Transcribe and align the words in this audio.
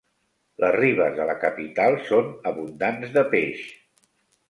Les 0.63 0.73
ribes 0.75 1.19
de 1.19 1.27
la 1.31 1.35
capital 1.45 1.99
són 2.09 2.35
abundants 2.55 3.17
de 3.19 3.29
peix. 3.37 3.65